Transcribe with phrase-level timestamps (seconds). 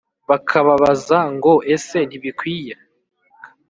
[0.29, 2.73] bakababaza ngo «Ese ntibikwiye